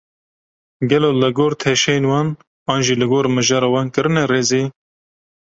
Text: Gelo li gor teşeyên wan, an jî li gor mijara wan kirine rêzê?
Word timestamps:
Gelo 0.89 1.09
li 1.21 1.29
gor 1.37 1.53
teşeyên 1.61 2.05
wan, 2.11 2.27
an 2.73 2.79
jî 2.85 2.95
li 3.01 3.07
gor 3.11 3.25
mijara 3.35 3.69
wan 3.75 3.87
kirine 3.93 4.23
rêzê? 4.31 4.63